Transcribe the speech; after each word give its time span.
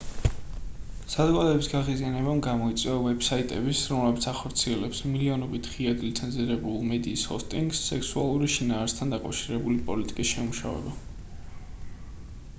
საზოგადოების 1.15 1.67
გაღიზიანებამ 1.73 2.39
გამოიწვია 2.45 2.93
ვებ-საიტების 3.07 3.81
რომლებიც 3.91 4.27
ახორციელებს 4.31 5.01
მილიონობით 5.11 5.69
ღიად 5.73 6.01
ლიცენზირებულ 6.05 6.79
მედიის 6.93 7.25
ჰოსტინგს 7.33 7.83
სექსუალური 7.91 8.49
შინაარსთან 8.55 9.15
დაკავშირებული 9.17 9.77
პოლიტიკის 9.91 10.33
შემუშავება 10.35 10.97